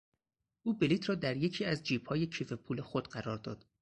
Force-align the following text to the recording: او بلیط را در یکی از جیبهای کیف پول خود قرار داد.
او 0.63 0.77
بلیط 0.77 1.09
را 1.09 1.15
در 1.15 1.37
یکی 1.37 1.65
از 1.65 1.83
جیبهای 1.83 2.27
کیف 2.27 2.53
پول 2.53 2.81
خود 2.81 3.07
قرار 3.07 3.37
داد. 3.37 3.65